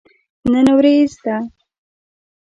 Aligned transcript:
نن 0.51 0.67
وريځ 0.77 1.11
ده 1.23 1.37